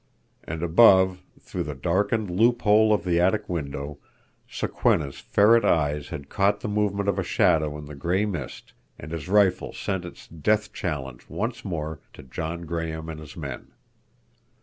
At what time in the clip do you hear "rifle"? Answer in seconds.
9.29-9.73